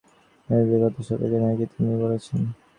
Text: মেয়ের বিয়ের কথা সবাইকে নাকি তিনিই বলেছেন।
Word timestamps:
মেয়ের 0.47 0.65
বিয়ের 0.67 0.81
কথা 0.83 1.01
সবাইকে 1.07 1.37
নাকি 1.43 1.65
তিনিই 1.71 1.99
বলেছেন। 2.03 2.39